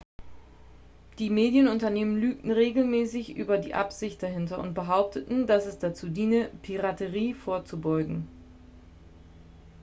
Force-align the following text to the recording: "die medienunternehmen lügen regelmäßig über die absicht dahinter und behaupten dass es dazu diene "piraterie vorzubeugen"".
"die 1.19 1.29
medienunternehmen 1.31 2.19
lügen 2.19 2.49
regelmäßig 2.51 3.35
über 3.37 3.59
die 3.59 3.75
absicht 3.75 4.23
dahinter 4.23 4.57
und 4.57 4.73
behaupten 4.73 5.45
dass 5.45 5.67
es 5.67 5.77
dazu 5.77 6.09
diene 6.09 6.49
"piraterie 6.63 7.35
vorzubeugen"". 7.35 8.27